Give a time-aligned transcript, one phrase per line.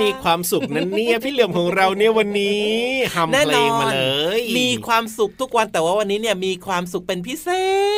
[0.00, 2.68] มีความสุขนั้นเนี่ยพี่เหลือมของเราเนี่ยวันนี้
[3.14, 4.00] ทำแน่เพลนองมานเล
[4.38, 7.48] ย มีความสุขทุกวันแต่ว่าวันนี้เนี่ยมีความสุขเป็นพิเศ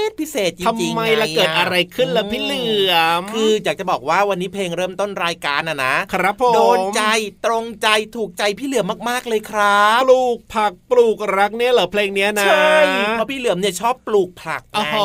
[0.08, 7.02] ษพิเศษจริงๆทำไมล่ะงเกิดอะไรขึ้นล่ะพี่เหลือมคืออยากจะบอกว่าวันนี้เพลงเริ่มต้นรายการอะนะครับผมโดนใจ
[7.44, 12.74] ตรงใจถูกใจพี่เหลือมมากๆเลยครับปลูกผักปลูกรักเนี่ยเหรอเพลงเนี้ยนะใช่
[13.12, 14.96] เพราะพี่เหลือมเนี่ยชอบปลูกผักไงโอ้โห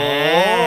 [0.00, 0.10] อ่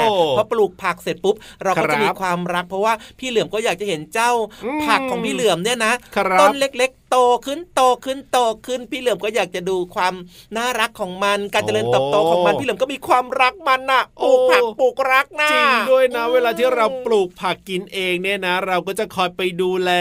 [0.03, 0.05] า
[0.37, 4.31] พอปลูกผักเสร็จปุ๊บ เราก็ครัจะบมีความรัก เพราะว่าพี่เหลือมก็อยากจะเห็นเจ้า
[4.65, 10.13] อืมผักของพี่เหลือมเนี่ยนะครับต้นเล็กๆโตขึ้นโตขึ้นโตขึ้นพี่เหลือมก็อยากจะดูความ
[10.57, 19.91] น่ารักของมัน การเจริญเติบโตของมันพี่เหลือมก็มีความรักมันน่ะปลูกผักปลูกรักนะจริงด้วยนะ เวลาที่เราปลูกผักกินเองเนี่ยนะ เราก็จะคอยไปดูแล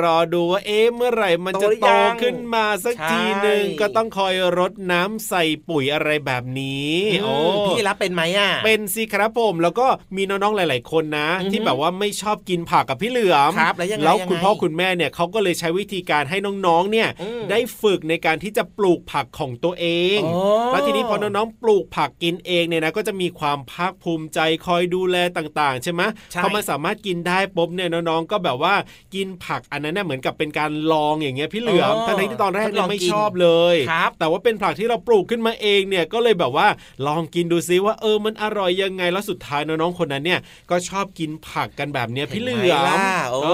[0.00, 7.34] รอดูว่าเอ๊ะเมื่อไหร่มันจะโตหรือโตยังขึ้นมาสักใช่ทีหนึ่งก็ต้องคอยรดน้ำใส่ปุ๋ยอะไรแบบนี้โอ้
[7.66, 9.86] พี่รับเป็นไหมอะเป็นสิครับผมแล้วก็
[10.16, 16.36] มีน้องๆหลาย ๆ คนนะอือฮึที่แบบว่าไม่ชอบกินผักกับพี่เหลือมครับแล้วยังไงแล้วยังไงคุณพ่อคุณแม่เนี่ยเขาก็เลยใช้วิธีการให้
[16.66, 19.86] น้องๆเนี่ยอืมได้ฝึกในการที่จะปลูกผักของตัวเอ
[20.16, 28.74] งอ๋อแล้วทีนี้พอน้องๆปลูกผักกินเองเนี่ยนะก็จะมีความภาคภูมิใจคอยดูแลต่างๆ ใช่ไหมใช่พอมันสามารถกินได้ปุ๊บเนี่ยน้องๆก็แบบว่า
[29.14, 36.66] กินผักอันนั้นเนี่ยเหมือนกับเป็นการลองอย่างเงี้ยพี่เหลือมอ๋อทั้งๆที่ตอนแรกทดลเนี่องยไม่กินชอบเลยครับแต่ว่าเป็นผักที่เราปลูกขึ้นมาเองเนี่ยก็เลยแบบว่า
[37.06, 43.48] ลองกินดูซิว่าเออมันอร่อยยังไงแล้วสุดท้ายน้องๆคนนั้นเนี่ยก็ชอบกินผักกันแบบเนี้ยพี่เหลือห็นไหมล่ะโอ้เอ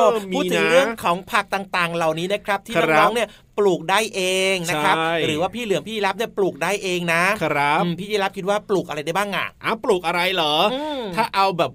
[0.00, 0.04] อ
[0.34, 3.28] พูดถึงมีนะเรื่องของผักต่างๆ เหล่านี้นะครับที่ครับน้องๆเนี่ย
[3.58, 4.22] ปลูกได้เอ
[4.52, 11.70] งนะครับใช่หรือว่าพี่เหลือมพี่รับเนี่ยปลูกได้เองนะครับอืมพี่รับคิดว่าปลูกอะไรได้บ้างอะอ้าวปลูกอะไรเหรออมถ้าเอาแบบ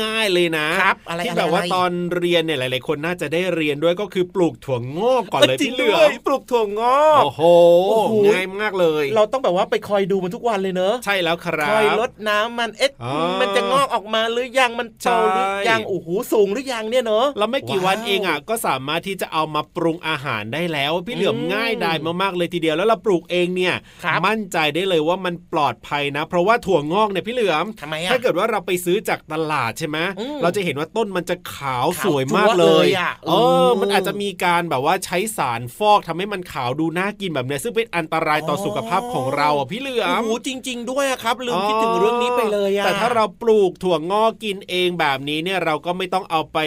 [0.00, 7.42] ง่ายๆเลยนะครับอะไรที่อะไรแบบว่าอะไรตอนเรียนเนี่ยหลาย ๆ คนน่าจะได้เรียนด้วยก็คือปลูกถั่วงอกก่อนเลยจริพี่งเหลืด้อวยมปลูกถั่วงอกโอ้โห
[7.90, 23.74] โอ้โหง่ายมากเลย เราต้องแบบว่าไปคอยดูมันทุกวันเลยเนอะใช่แล้วครับคอยลดน้ำมันเอ๊ะอ๋อมันจะงอกออกมาหรือยังมันโตหรือยังใช่โอ้โหสูงหรือยังเนี่ยเนอะแล้วไม่กี่วันว้าวเองอะก็สามารถที่จะเอามาปรุงอาหารได้แล้วพี่เหลือมอืมง่ายดายมากๆเลยทีเดียวแล้วเราปลูกเองเนี่ย
[24.04, 33.36] ครับมั่นใจได้เลยว่ามันปลอดภัยนะ เพราะว่าถั่วงอกเนี่ยพี่เหลือมทำไมอะถ้าเกิดว่าเราไปซื้อจากตลาดใช่ไหมอืมเราจะเห็นว่าต้นมันจะขาวขาวสวยมากเลจั๊วเลยยอะเออื
[33.66, 46.58] อมมันอาจจะมีการแบบว่าใช้สารฟอกทำให้มันขาวดูน่ากินแบบเนี้ยซึ่งเป็นอันตรายต่อออสุขภาพของเราอะพี่เหลือโอ้มโหจริง ๆ ด้วยอะครับลืมคิดถึงเรื่องนี้ไปเลยอะแต่ถ้าเราปลูกถั่วงอกกินเองแบบนี้เนี่ยเราก็ไม่ต้องเอาไป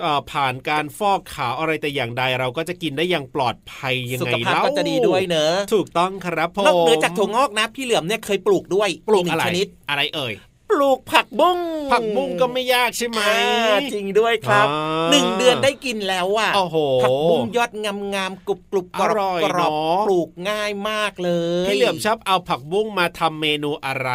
[0.00, 11.58] เอ่อผ่านการฟอกขาวอะไรแต่อย่างใดเราก็จะกินได้อย่างปลอดภัยยังสุไงขภาพเล่าก็จะดีด้วยเนอะถูกต้องครับผมนอกเหนือจากถั่วงอกนะพี่เหลือมเนี่ยเคยปลูกด้วยปลูกหนึ่อะงไรชนิดอะไรเอ่ยป ลูกผักบุ้ง
[11.92, 21.30] ผักบุ้งก็ไม่ยากใช่ไหมอ่าจริงด้วยครับอ่าหนึ่งเดือนได้กินแล้วอะโอ้โหผักบุ้งยอดงามงามๆกรุบกรุบกรออบร่อยกรอบเนอะปลูกง่ายมากเล
[21.64, 24.10] ยพี่เหลือมชอบเอาผักบุ้งมาทำเมนูอะไร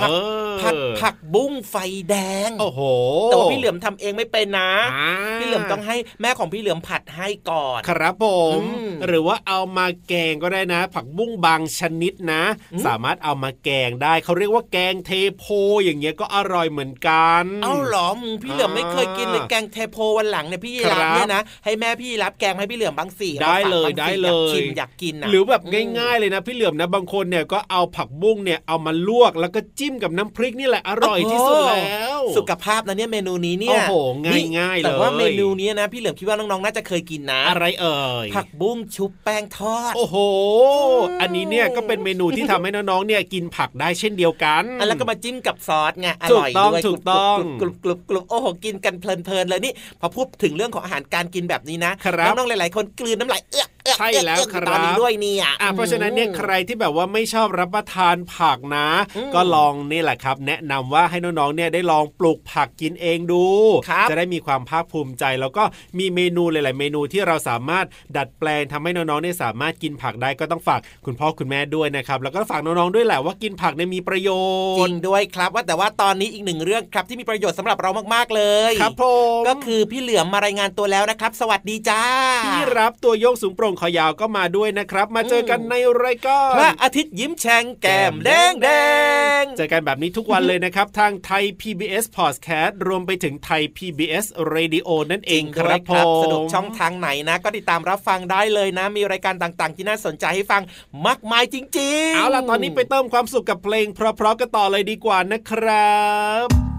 [0.00, 0.12] ผัดเอ
[0.50, 1.76] อผัดผักบุ้งไฟ
[2.10, 2.14] แด
[2.48, 2.80] งโอ้โห
[3.26, 8.26] แต่ว่าพี่เหลือมทำเองไม่เป็นนะอ่าพี่เหลือมต้องให้แม่ของพี่เหลือมผัดให้ก่อน ครับผ
[8.58, 12.42] มอืมหรือว่าเอามาแกงก็ได้นะ ผักบุ้งบางชนิดนะ
[12.72, 15.44] อืมสามารถเอามาแกงได้เขาเรียกว่าแกงเทโพ
[15.84, 33.94] อย่างเงี้ยก็อร่อยเหมือนกันเอ้าเหรออืมพี่เหลือมไม่เคยกินเลยอ่าแกงเทโพวันหลังเนี่ยพี่ยีครัรับบเนี่ยนะให้แม่พี่ยีรับแกงให้พี่เหลือมบางสีได้เลยอามาฝากได้บางเลสียอยากกินอยากกินอะหรือแบบอืมง่ายๆเลยนะพี่เหลือมนะบางคนเนี่ยก็เอาผักบุ้งเนี่ยเอามาลวกแล้วก็จิ้มกับน้ำพริกนี่แหละอร่อยที่สุดแล้ว สุขภาพนะเนี่ยเมนูนี้เนี่โอ้ยโห
[34.32, 40.16] นี่ง่ายๆเลยแต่ว่าเมนูนี้นะพี่เหลือมคิดว่าน้องๆน่าจะเคยกินนะ อะไรเอ่ยผักบุ้งชุบแป้งทอด โอ้โห
[41.20, 63.44] อันนี้เนี่ยก็เป็นเมนูที่ทำให้น้องๆเนี่ยกินผักได้เช่นเดียวกันอะแล้วก็มาจิ้มกับซอสไงอถูร่กอยต้องด้วยถูกต้องกรุบกรุบกรุบกรุบโอ้โหกินกันเพลินๆเลยนี่พอพูดถึงเรื่องของอาหารการกินแบบนี้นะครับน้องๆหลายๆคนกลืนน้ำลายเอื้อกเอื้อกใช่แล้วเอื้อกครับตอนนี้ด้วยเนี่ยอะเพราะฉะนั้นเนี่ยใครที่แบบว่าไม่ชอบรับประทานผักนะอืมก็ลองนี่แหละครับ แนะนำว่าให้น้องๆเนี่ยได้ลองปลูกผักกินเองดู
[63.90, 65.64] ครับจะได้มีความภาคภูมิใจ แล้วก็
[65.98, 67.86] มีเมนูหลาย ๆ เมนูที่เราสามารถ
[68.16, 74.30] ดัดแปลงทำให้น้องๆเนี่ยสามารถกินผักได้ก็ต้องฝากคุณพ่อคุณแม่ด้วยนะครับแล้วก็ฝากน้องๆด้วยแหละว่ากินผักเนี่ยมีประโย
[74.78, 79.04] จริชงน์ด้วยครับว่าแต่ว่าตอนนี้อีกหนึ่งเรื่องครับที่มีประโยชน์สำหรับเรามากๆเลยครับผ
[79.38, 82.02] มก็คือพี่เหลือมมารายงานตัวแล้วนะครับ สวัสดีจ้า
[82.44, 88.68] พี่รับตัวโยกสูงโปร่งคอยาวก็มาด้วยนะครับ มาเจอกันในรายการพระอาทิตย์ยิ้มแฉ่งแก้มแดงแด
[89.40, 100.62] งเจอกันแบบนี้ทุกวันเลยนะครับ ทางไทย PBS Podcast รวมไปถึงไทย PBS Radio นั่นเองครับจงด้วยผมสะดวกช่องทางไหนนะ ก็ติดตามรับฟังได้เลยนะ มีรายการต่างๆ ที่น่าสนใจให้ฟัง
[101.06, 106.71] มากมายจริง ๆ เอาล่ะตอนนี้ไปเติมความสุขกับเพลงเพราะๆกันต่อเลยดีกว่านะครับับ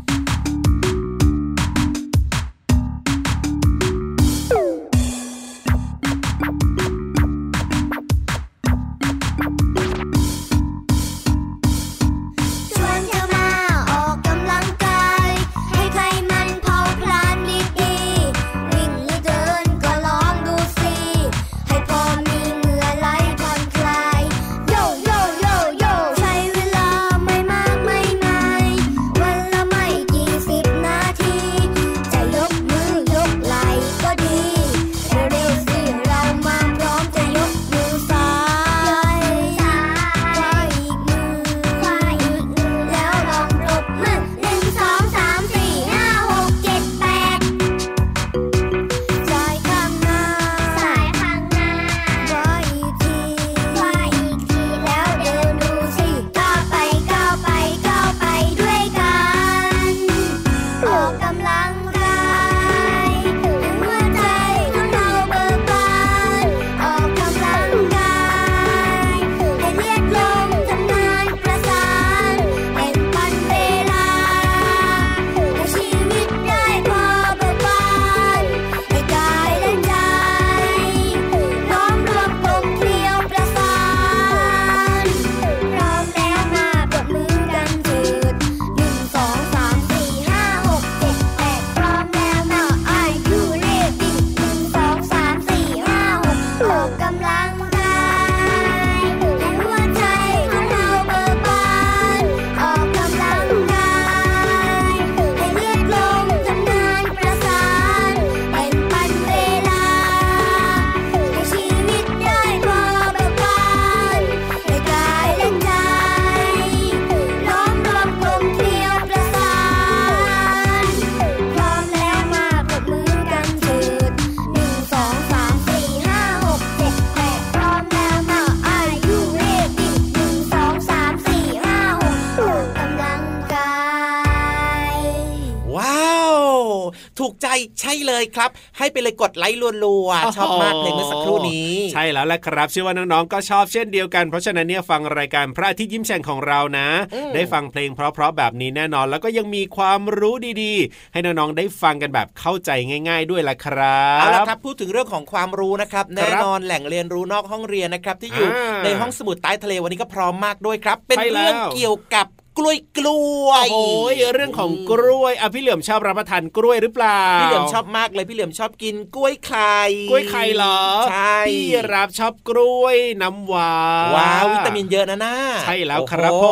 [137.54, 152.70] ใจใช่เลยครับ ให้ไปเลยกดไลค์รัวๆชอบมากเพลงเมื่อสักครู่นี้ ใช่แล้วแหละครับเชื่อว่าน้องๆก็ชอบเช่นเดียวกัน เพราะฉะนั้นเนี่ยฟังรายการพระอาทิตย์ยิ้มแฉ่งของเรานะอืมได้ฟังเพลงเพราะๆแบบนี้แน่นอน แล้วก็ยังมีความรู้ดีๆ ให้น้องๆได้ฟังกันแบบเข้าใจ
[153.08, 169.80] ง่าย ๆ ด้วยล่ะครับเอาละครับพูดถึงเรื่องของความรู้นะครับแน่นอนแหล่งเรียนรู้นอกห้องเรียนนะครับที่อยู่อ่าในห้องสมุดใต้ทะเลวันนี้ก็พร้อมมากด้วยครับ เป็นใช่แล้วเรื่องเกี่ยวกับ กล้วยกล้วยโอ้ยเรื่องของกล้วยอะพี่เหลือมชอบรับประทานกล้วยหรือเปล่าพี่เหลือมชอบมากเลยพี่เหลือมชอบกินกล้วยไข่
[170.10, 170.80] กล้วยไข่เหรอ
[171.10, 173.74] ใช่พี่รับชอบกล้วยน้ำว้า
[174.16, 176.48] ว้าววิตามินเยอะนะน่าใช่แล้วครับโอ้โห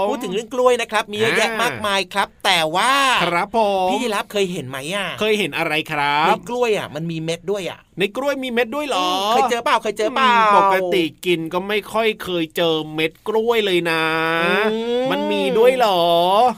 [0.00, 2.92] ผมพูดถึงเรื่องกล้วยนะครับ มีเยอะแยะอ่ามมากมายครับ แต่ว่า
[3.24, 14.02] ครับผมพี่รับเคยเห็นไหมอะเคยเห็นอะไรครัในบกล้วยอะมันมีเม็ดด้วยอะ ในกล้วยมีเม็ดด้วยเหรอ เคยเจอเปล่าเคยเจอเปล่ามปกติกินก็ไม่ค่อยเคยเจอเม็ดกล้วยเลยนะ
[14.44, 16.02] อืมมันมีด้วยเหรอ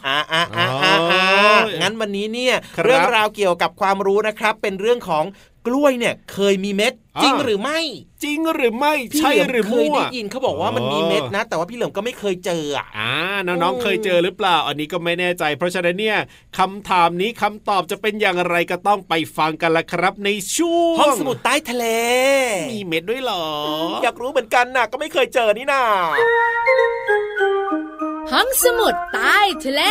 [0.06, 5.24] อ่าอ่าอ่าอ่าอ่าอ๋องั้นวันนี้เนี่ยครับเรื่องราวเกี่ยวกับความรู้นะครับ เป็นเรื่องของ
[5.66, 7.78] กล้วยเนี่ยเคยมีเม็ดอ่าจริงหรือไม่
[8.22, 13.10] จริงหรือไม่พี่ใช่เหลือมหรือเคมั่ยวได้ยินเขาบอกว่ามันมีเม็ดนะ แต่ว่าพี่เหลือมก็ไม่เคยเจออะอ่า
[13.46, 16.18] น้องอืมๆเคยเจอหรือเปล่า อันนี้ก็ไม่แน่ใจ เพราะฉะนั้นเนี่ย
[16.58, 21.86] คำถามนี้คำตอบจะเป็นอย่างไรก็ต้องไปฟังกันละครับ ในช่วงห้องสมุดใต้ทะเล
[22.72, 23.46] มีเม็ดด้วยเหรอ
[24.02, 25.82] อยากรู้เหมือนกันน่ะก็ไม่เคยเจอนี่นา
[28.32, 29.82] ห้องสมุดใต้ทะเล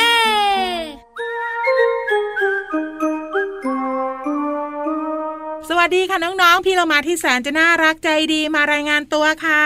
[5.80, 9.64] วัสดีค่ะน้องๆ พี่เรามาที่แสนจะน่ารักใจดีมารายงานตัวค่ะ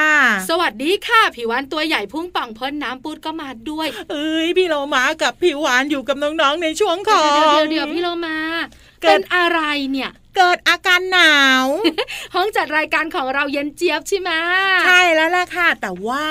[0.49, 8.37] สวัสดีค่ะผิววันตัวใหญ่พุ่งป่องพ้นน้ำปูดก็มาด้วย เอ้ยพี่เรามากับพี่หวานอยู่กับน้องๆในช่วงของเดี๋ยวเดี๋ยวเดี๋ยวพี่โลมา
[9.03, 9.59] เกิดเป็นอะไร
[9.91, 11.65] เนี่ย เกิดอาการหนาว
[12.35, 14.31] ห้องจัดรายการของเราเย็นเจี๊ยบใช่ไหม
[14.85, 16.25] ใช่แล้วล่ะค่ะ แต่ว่า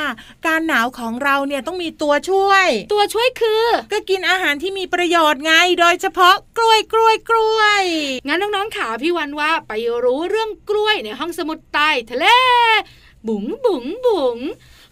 [0.47, 7.85] การหนาวของเราเนี่ยต้องมีตัวช่วย ตัวช่วยคือ ก็กินอาหารที่มีประโยชน์ไง โดยเฉพาะกล้วยกล้วยกล้วย
[8.27, 9.73] งั้นน้องๆขาพี่วันว่าไป
[10.05, 12.27] รู้เรื่องกล้วยในห้องสมุดใต้ทะเล
[13.29, 14.39] บุ๋งบุ๋งบุ๋ง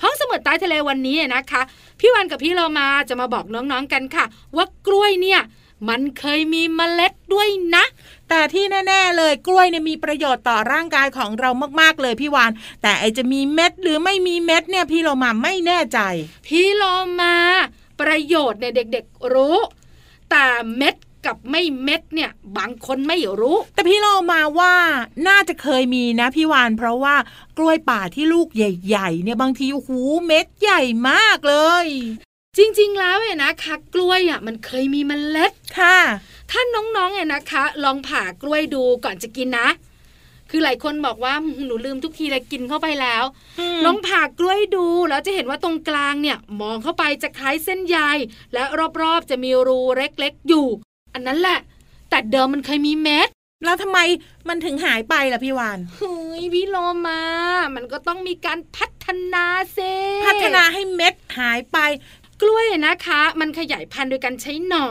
[0.02, 1.62] ห้องสมุดใต้ทะเลวันนี้นะคะ
[2.00, 4.25] พี่วันกับพี่เรามาจะมาบอกน้องๆกันค่ะ
[4.56, 5.40] ว่ากล้วยเนี่ย
[5.88, 7.84] มันเคยมีเมล็ดด้วยนะ
[8.28, 12.50] แต่ที่แน่ ๆ เลยกล้วยเนี่ยมีประโยชน์ต่อร่างกายของเรามากๆเลยพี่วาน
[12.82, 15.99] แต่ไอจะมีเม็ดหรือไม่มีเม็ดเนี่ยพี่เรามาไม่แน่ใจ
[16.46, 16.82] พี่โล
[17.20, 17.34] มา
[18.00, 19.58] ประโยชน์เนี่ยเด็ก ๆ รู้
[20.30, 20.44] แต่
[20.76, 20.94] เม็ด
[21.26, 24.75] กับไม่เม็ดเนี่ยบางคนไม่รู้ แต่พี่เรามาว่า
[25.28, 27.16] น่าจะเคยมีนะพี่วาน เพราะว่า
[27.58, 29.90] กล้วยป่าที่ลูกใหญ่ ๆ เนี่ยบางทีโอ้โห
[30.26, 31.87] เม็ดใหญ่มากเลย
[32.59, 35.99] จริง ๆ แล้วเนี่ยนะคะกล้วยอะมันเคยมีเมล็ดค่ะ
[36.50, 39.69] ถ้าน้องๆเนี่ยนะคะ ลองผ่ากล้วยดูก่อนจะกินนะ
[40.50, 41.35] คือหลายคนบอกว่า
[41.66, 43.25] หนูลืมทุกทีเลยกินเข้าไปแล้ว
[43.85, 47.99] ลองผ่ากล้วยดูแล้วจะเห็นว่าตรงกลางเนี่ย มองเข้าไปจะคล้ายเส้นใย
[48.52, 48.62] และ
[49.00, 50.66] รอบๆจะมีรูเล็กๆอยู่
[51.14, 51.59] อันนั้นแหละ
[52.11, 53.28] แต่เดิมมันเคยมีเม็ด
[53.64, 53.99] แล้วทำไม
[54.49, 56.76] มันถึงหายไปล่ะพี่วานเฮ้ยพี่โล
[57.07, 57.23] มา
[57.75, 59.78] มันก็ต้องมีการพัฒนาเซ
[60.26, 61.78] พัฒนาให้เม็ดหายไป
[62.40, 64.87] กล้วยนะคะ มันขยายพันธุ์โดยการใช้หน่อ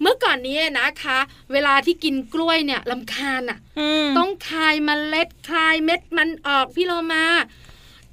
[0.00, 1.18] เมื่อก่อนนี้นะคะ
[1.52, 7.24] เวลาที่กินกล้วยเนี่ยลำคาญอะอืมต้องคายเมล็ดคายเม็ดมันออกพี่โลมา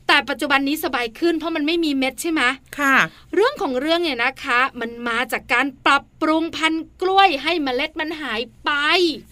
[0.08, 2.42] แต่ปัจจุบันนี้สบายขึ้นเพราะมันไม่มีเม็ดใช่ไหม
[2.80, 2.96] ค่ะ
[3.34, 8.72] เรื่องของเรื่องเนี่ยนะคะ มันมาจากการปรับปรุงพันธุ์กล้วยให้เมล็ดมันหายไป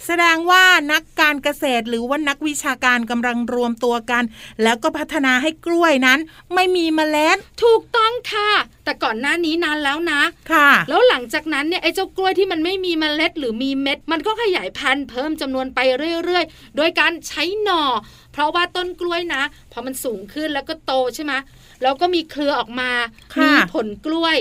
[0.05, 4.23] แสดงว่านักการเกษตรหรือว่านักวิชาการกำลังรวมตัวกัน
[4.63, 6.19] แล้วก็พัฒนาให้กล้วยนั้น
[6.53, 8.51] ไม่มีเมล็ด ถูกต้องค่ะ
[8.85, 15.79] แต่ก่อนหน้านี้นานแล้วนะค่ะ แล้วหลังจากนั้นเนี่ยไอ้เจ้ากล้วยที่มันไม่มีเมล็ดหรือมีเม็ด มันก็ขยายพันธุ์เพิ่มจำนวนไป
[16.25, 17.83] เรื่อยๆ โดยการใช้หน่อ
[18.31, 21.33] เพราะว่าต้นกล้วยนะพอมันสูงขึ้นแล้วก็โตใช่ไหม
[21.81, 22.91] แล้วก็มีเครือออกมา
[23.35, 24.37] ค่ะมีผลกล้วย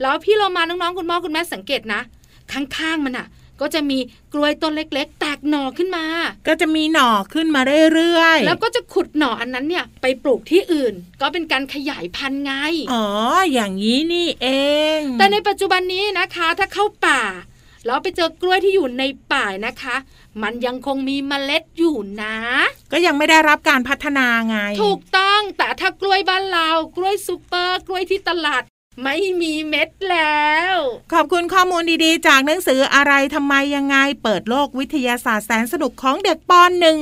[0.00, 2.00] แล้วพี่เรามาน้องๆคุณพ่อคุณแม่สังเกตนะ
[2.52, 3.26] ข้างๆมันอะ
[3.60, 3.98] ก็จะมี
[4.32, 6.04] กล้วยต้นเล็ก ๆ แตกหน่อขึ้นมา
[6.48, 7.60] ก็จะมีหน่อขึ้นมา
[7.94, 12.52] เรื่อยๆ แล้วก็จะขุดหน่ออันนั้นเนี่ยไปปลูกที่อื่น ก็เป็นการขยายพันธุ์ไง
[12.92, 13.06] อ๋อ
[13.52, 14.48] อย่างนี้นี่เอ
[14.98, 17.22] ง แต่ในปัจจุบันนี้นะคะ ถ้าเข้าป่า
[17.86, 19.96] แล้วไปเจอกล้วยที่อยู่ในป่านะคะ
[20.42, 22.36] มันยังคงมีเมล็ดอยู่นะ
[22.92, 28.62] ก็ยังไม่ได้รับการพัฒนาไง ถูกต้อง แต่ถ้ากล้วยบ้านเรา กล้วยซูเปอร์ กล้วยที่ตลาด
[29.02, 30.76] ไม่มีเม็ดแล้ว
[31.12, 36.96] ขอบคุณข้อมูลดีๆ จากหนังสืออะไรทำไมยังไง เปิดโลกวิทยาศาสตร์แสนสนุกของเด็กปอนหนึ่ง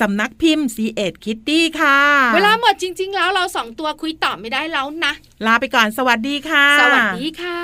[0.00, 2.00] สำนักพิมพ์ c ีเอ็ดคิตตี้ค่ะ
[2.34, 5.12] เวลาหมดจริง ๆ แล้วเราสองตัวคุยต่อไม่ได้แล้วนะ
[5.46, 7.62] ลาไปก่อนสวัสดีค่ะ สวัสดีค่ะ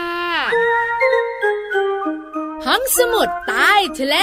[2.66, 4.16] ห้องสมุดใต้ทะเล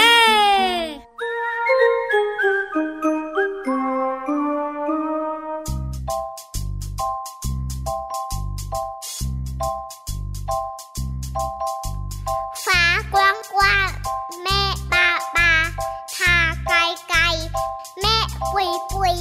[18.42, 19.16] ปุยปุย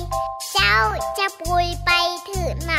[0.52, 0.76] เจ้า
[1.18, 1.90] จะปุยไป
[2.30, 2.74] ถึงไหน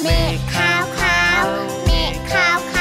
[0.00, 1.44] เมฆขาวขาว
[1.84, 2.73] เมฆขาวขาว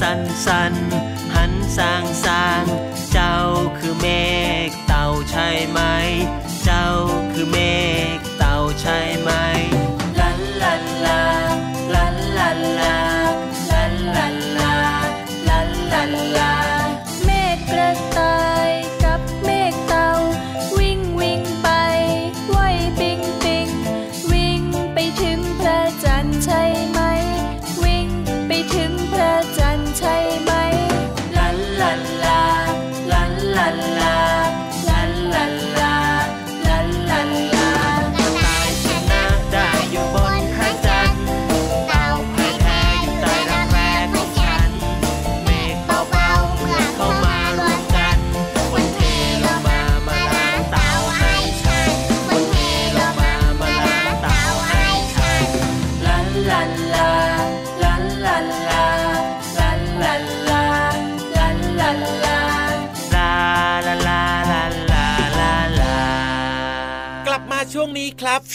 [0.00, 0.74] สันสัน
[1.34, 2.15] หันสางสาง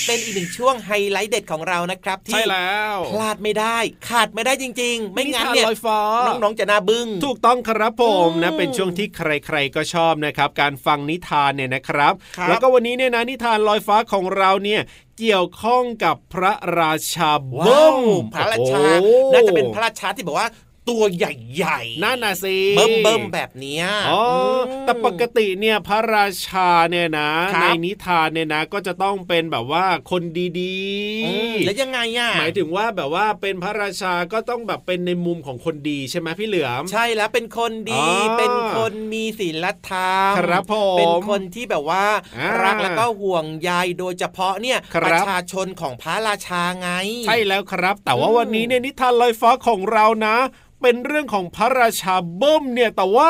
[0.05, 3.77] เป็นอีกหนึ่งช่วงไฮไลท์เด็ดของเรานะครับที่ใช่แล้วพลาดไม่ได้
[4.09, 14.81] ขาดไม่ได้จริง ๆ ไม่งั้นทาเนี่ยลอยฟ้าน้องๆจะน่าบึ้งถูกต้องครับผมนะอืมเป็นช่วงที่ใครๆก็ชอบนะครับ การฟังนิทานเนี่ยนะครับครับแล้วก็วันนี้เนี่ยนะนิทานลอยฟ้าของเราเนี่ย
[15.19, 20.47] เกี่ยวข้องกับพระราชาเบิ้ว้าวมพระราชาโอ้น่าจะเป็นพระราชาที่บอกว่า
[20.89, 30.77] ตัวใหญ่ๆนั่นน่ะสิเบิ่มเบิ่มๆแบบเนี้ยอ๋ออมแต่ปกติเนี่ยพระราชาเนี่ยนะครับในนิทานเนี่ยนะ ก็จะต้องเป็นแบบว่าคนดี
[31.25, 42.05] อืมแล้วยังไงอะหมายถึงว่าแบบว่าเป็นพระราชาก็ต้องแบบเป็นในมุมของคนดีใช่ไหมพี่เหลือมใช่แล้วเป็นคนดีอ๋อเป็นคนมีศีลธรรมครับผมเป็นคนที่แบบว่า
[42.37, 46.89] อ่ารัรักแล้วก็ห่วงใยโดยเฉพาะเนี่ยครับประชาชนของพระราชาไง
[47.27, 50.37] ใช่แล้วครับ แต่ว่าอืมวันนี้เนี่ยนิทานลอยฟ้าของเรานะ
[50.81, 53.29] เป็นเรื่องของพระราชาเบิ้มเนี่ยแต่ว่า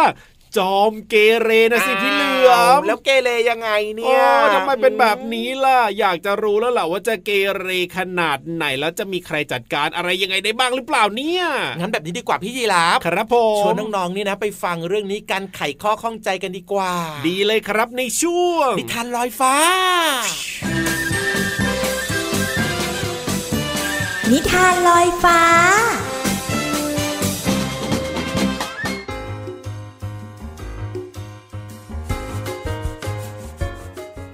[0.57, 11.43] จอมเกเรนะสิพี่เหลือมแล้วเกเรยังไงเนี่โอ้ยทำไมเป็นแบบนี้ล่ะ อยากจะรู้แล้วล่ะว่าจะเกเรขนาดไหนแล้วจะมีใครจัดการอะไรยังไงได้บ้างหรือเปล่าเนี่ย
[11.79, 16.91] งั้นแบบนี้ดีกว่าพี่ยีราฟครับผมชวนน้องๆนี่นะ ไปฟังเรื่องนี้กันไขข้อข้องใจกันดีกว่า
[17.27, 19.55] ดีเลยครับในช่วงนิทานลอยฟ้า
[24.31, 25.41] นิทานลอยฟ้า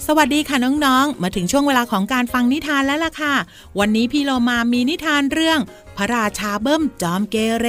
[0.10, 3.34] สวัสดีค่ะน้องๆ มาถึงช่วงเวลาของการฟังนิทานแล้วล่ะค่ะ
[3.80, 5.60] วันนี้พี่โลมามีนิทานเรื่อง
[5.98, 7.68] พระราชาเบิ้มจอมเกเร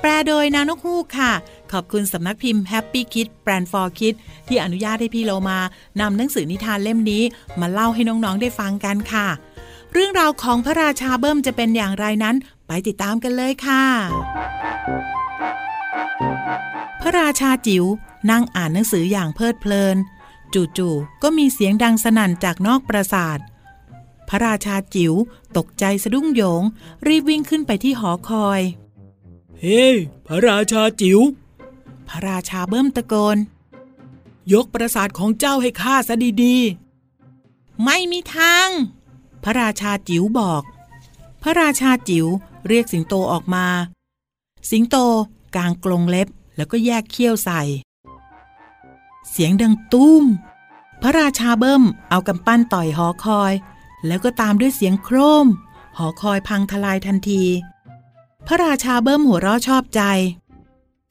[0.00, 1.32] แปลโดยนานกฮูกค่ะ
[1.72, 4.14] ขอบคุณสำนักพิมพ์ Happy Kid Brand for Kid
[4.48, 5.58] ที่อนุญาตให้พี่โลมา
[6.00, 7.22] นำหนังสือนิทานเล่มนี้
[7.60, 9.26] มาเล่าให้น้องๆได้ฟังกันค่ะ
[9.92, 13.84] เรื่องราวของพระราชาเบิ้มจะเป็นอย่างไรนั้น ไปติดตามกันเลยค่ะ
[17.00, 17.84] พระราชาจิ๋ว
[18.30, 19.98] นั่งอ่านหนังสืออย่างเพลิดเพลิน
[20.54, 23.38] จู่ๆก็มีเสียงดังสนั่นจากนอกปราสาท
[24.28, 25.12] พระราชาจิ๋ว
[25.56, 26.62] ตกใจสะดุ้งโยง
[27.06, 28.60] รีบวิ่งขึ้นไปที่หอคอย
[29.58, 29.94] เฮ้ hey,
[30.26, 31.18] พระราชาจิ๋ว
[32.08, 33.36] พระราชาเบิ้มตะโกน
[34.52, 38.68] ยกปราสาทของเจ้าให้ข้าซะดีๆ ไม่มีทาง
[39.44, 40.62] พระราชาจิ๋วบอก
[41.42, 42.26] พระราชาจิ๋ว
[42.68, 43.66] เรียกสิงโตออกมา
[44.70, 44.96] สิงโต
[45.56, 47.62] กางกรงเล็บแล้วก็แยกเขี้ยวใส่
[49.30, 50.24] เสียงดังตุ้ม
[51.02, 53.52] พระราชาเบิ้มเอากำปั้นต่อยหอคอย
[54.06, 55.46] แล้วก็ตามด้วยเสียงโครม
[55.98, 57.42] หอคอยพังทลายทันที
[58.46, 60.02] พระราชาเบิ้มหัวเราะชอบใจ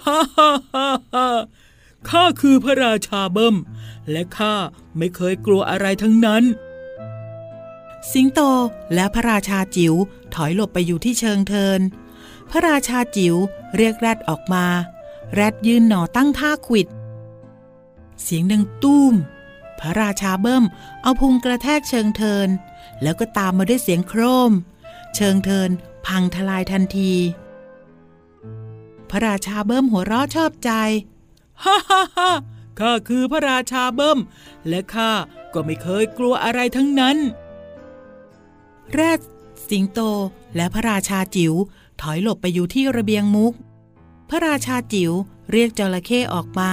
[0.05, 1.27] ฮ่าฮ่าฮ่าฮ่า
[2.09, 3.55] ข้าคือพระราชาเบิ้ม
[4.11, 4.55] และข้า
[4.97, 6.43] ไม่เคยกลัวอะไรทั้งนั้น
[8.11, 8.39] สิงโต
[8.93, 9.93] และพระราชาจิ๋ว
[10.33, 11.79] ถอยหลบไปอยู่ที่เชิงเทิน
[12.51, 13.35] พระราชาจิ๋ว
[13.77, 14.65] เรียกแรดออกมา
[15.33, 16.87] แรดยืนหนอตั้งท่าขวิด
[18.23, 19.13] เสียงดังตุ้ม
[19.79, 20.65] พระราชาเบิ้ม
[21.01, 22.49] เอาพุงกระแทกเชิงเทิน
[23.01, 24.51] แล้วก็ตามมาด้วยเสียงโครม
[25.15, 25.69] เชิงเทิน
[26.05, 27.13] พังทลายทันที
[29.09, 30.71] พระราชาเบิ้มหัวเราะชอบใจ
[31.63, 32.31] ฮ่าฮ่าฮ่า
[32.79, 34.19] ข้าคือพระราชาเบิ้ม
[34.67, 35.11] และข้า
[35.53, 37.17] ก็ไม่เคยกลัวอะไรทั้งนั้น
[38.93, 39.19] แรด
[39.69, 39.99] สิงโต
[40.55, 41.53] และพระราชาจิ๋ว
[42.01, 43.53] ถอยหลบไปอยู่ที่ระเบียงมุก
[44.29, 45.11] พระราชาจิ๋ว
[45.51, 46.71] เรียกจระเข้ออกมา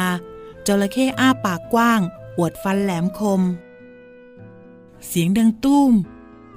[0.66, 2.00] จระเข้อ้าปากกว้าง
[2.38, 3.42] อวดฟันแหลมคม
[5.06, 5.92] เสียงดังตุ้ม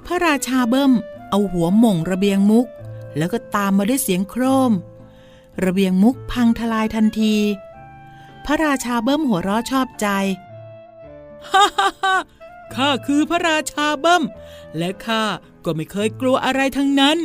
[0.06, 0.92] พระราชาเบิ้ม
[1.30, 2.66] เอาหัวหม่งระเบียงมุก
[3.16, 4.72] แล้วก็ตามมาด้วยเสียงโครม
[5.64, 7.36] ระเบียงมุกพังทลายทันที
[8.44, 10.06] พระราชาเบิ้มหัวเราะชอบใจ
[11.50, 12.16] ฮ่าฮ่าฮ่า
[12.74, 14.22] ข้าคือพระราชาเบิ้ม
[14.76, 15.22] และข้า
[15.64, 17.18] ก็ไม่เคยกลัวอะไรทั้งนั้น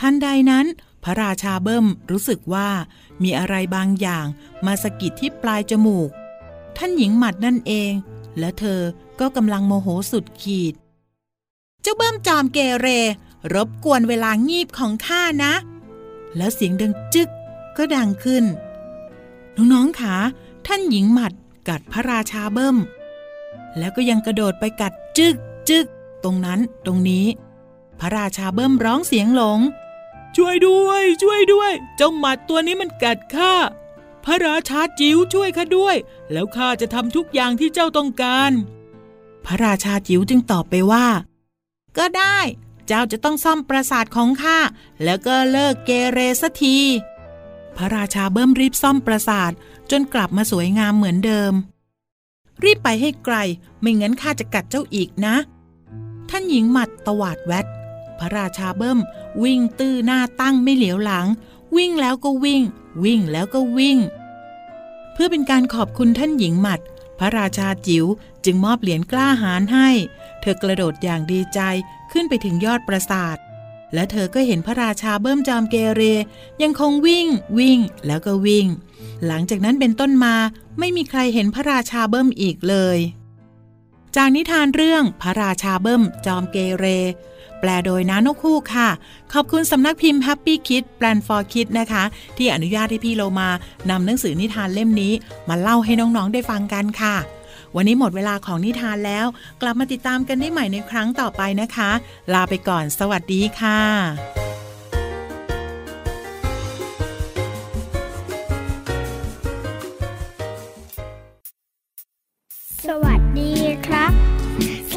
[0.00, 0.66] ทันใดนั้น
[1.04, 2.68] พระราชาเบิ้มรู้สึกว่า
[3.22, 4.26] มีอะไรบางอย่าง
[4.66, 6.10] มาสะกิดที่ปลายจมูก
[6.76, 7.92] ท่านหญิงหมัดนั่นเอง
[8.38, 8.80] และเธอ
[9.20, 10.74] ก็กำลังโมโหสุดขีด
[11.82, 12.88] เจ้าเบิ้มจอมเกเร
[13.54, 15.52] รบกวนเวลางีบของข้านะ
[16.36, 17.28] แล้วเสียงดังจึก
[17.76, 18.44] ก็ดังขึ้น
[19.56, 20.14] น้องๆขา
[20.66, 21.32] ท่านหญิงหมัด
[21.68, 22.76] กัดพระราชาเบิ้ม
[23.78, 25.34] แล้วก็ยังกระโดดไปกัดจึก
[25.68, 25.86] จึก
[26.24, 27.26] ตรงนั้นตรงนี้
[27.98, 29.58] พระราชาเบิ้มร้องเสียงหลง
[30.36, 33.54] ช่วยด้วย ช่วยด้วย เจ้าหมัดตัวนี้มันกัดข้า
[34.24, 35.96] พระราชาจิ๋วช่วยข้าด้วย
[36.32, 38.52] แล้วข้าจะทำทุกอย่างที่เจ้าต้องการ
[39.44, 41.06] พระราชาจิ๋วจึงตอบไปว่า
[41.98, 42.38] ก็ได้
[42.86, 44.58] เจ้าจะต้องซ่อมปราสาทของข้า
[45.04, 46.78] แล้วก็เลิกเกเรสักที
[47.76, 49.52] พระราชาเบิ้มรีบซ่อมปราสาท
[49.90, 51.52] จนกลับมาสวยงามเหมือนเดิม
[52.64, 53.36] รีบไปให้ไกล
[53.80, 55.36] ไม่งั้นข้าจะกัดเจ้าอีกนะ
[56.30, 57.66] ท่านหญิงหมัดตวาดแวด
[58.18, 58.98] พระราชาเบิ้ม
[59.42, 61.26] วิ่งตื้อหน้าตั้งไม่เหลียวหลัง
[61.76, 62.62] วิ่งแล้วก็วิ่ง
[63.04, 63.98] วิ่งแล้วก็วิ่ง
[65.12, 66.80] เพื่อเป็นการขอบคุณท่านหญิงหมัด
[67.18, 68.04] พระราชาจิ๋ว
[68.44, 69.88] จึงมอบเหรียญกล้าหาญให้
[70.40, 71.60] เธอกระโดดอย่างดีใจ
[72.12, 73.36] ขึ้นไปถึงยอดปราสาท
[73.94, 76.02] และเธอก็เห็นพระราชาเบิ้มจอมเกเร
[76.62, 78.66] ยังคงวิ่ง วิ่งแล้วก็วิ่ง
[79.26, 80.34] หลังจากนั้นเป็นต้นมา
[80.78, 82.98] ไม่มีใครเห็นพระราชาเบิ้มอีกเลย
[84.16, 86.86] จากนิทานเรื่องพระราชาเบิ้มจอมเกเร
[87.64, 88.88] แปลโดยน้านกคู่ค่ะ
[89.32, 92.04] ขอบคุณสำนักพิมพ์ Happy Kid Plan for Kid นะคะ
[92.36, 93.48] ที่อนุญาตให้พี่โลมา
[93.90, 95.12] นำหนังสือนิทานเล่มนี้
[95.48, 97.16] มาเล่าให้น้องๆได้ฟังกันค่ะ
[97.76, 99.26] วันนี้หมดเวลาของนิทานแล้ว
[99.62, 101.90] กลับมาติดตามกันได้ใหม่ในครั้งต่อไปนะคะ
[102.32, 103.80] ลาไปก่อน สวัสดีค่ะ
[112.86, 113.52] สวัสดี
[113.86, 114.12] ครับ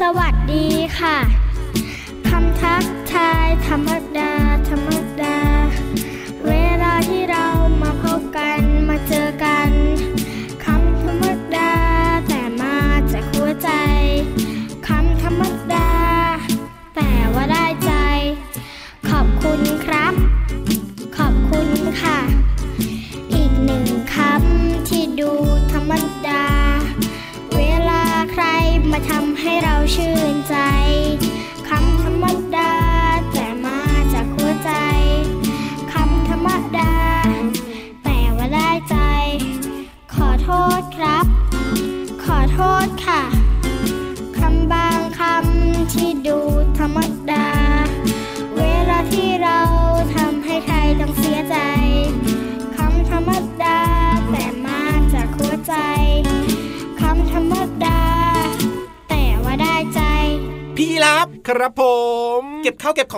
[0.00, 0.66] สวัสดี
[1.00, 1.16] ค่ะ
[3.66, 4.35] ธรรมดา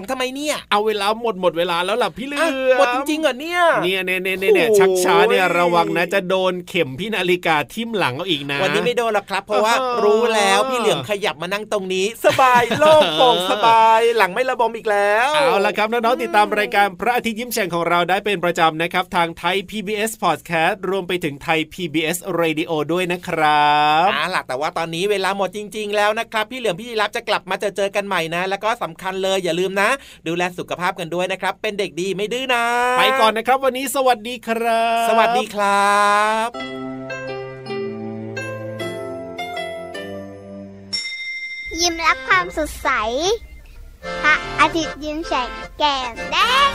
[0.09, 2.45] ข้าวเก็บของทำไมเนี่ย เอาเวลาหมดหมดเวลาแล้วล่ะพี่เหลือ
[2.79, 23.73] หมดจริงๆเหรอเนี่ยเนี่ยเนี่ยเนี่ยเนี่ยชักช้าเนี่ยระวังนะจะโดนเข็มพี่นาฬิกาทิ่มหลังเอาอีกนะ วันนี้ไม่โดนหรอกครับ เพราะว่าเออรู้แล้วพี่เหลือมขยับมานั่งตรงนี้ สบายโล่งโปร่งสบายหลังไม่ระบมอีกแล้วเอาละครับน้องๆติดตามรายการพระอาทิตย์ยิ้มแฉ่งของเราได้เป็นประจำนะครับ ทางไทย PBS Podcast รวมไปถึงไทย PBS Radio ด้วยนะครั
[24.07, 29.88] บอ่าล่ะแต่ว่าตอนนี้เวลาหมดจริง ๆ แล้วนะครับ พี่เหลือมพี่ยีรับจะกลับมาเจอเจอกันใหม่นะ แล้วก็สำคัญเลยอย่าลืมนะ
[30.27, 32.65] ดูแลสุขภาพกันด้วยนะครับ เป็นเด็กดีไม่ดื้อนะ
[32.99, 35.97] ไปก่อนนะครับ วันนี้สวัสดีครับ สวัสดีครั
[36.49, 36.49] บ
[41.81, 42.89] ยิ้มรับความสดใส
[44.23, 45.49] พระอาทิตย์ยิ้มแฉก
[45.79, 46.37] แก้มแด
[46.69, 46.71] ง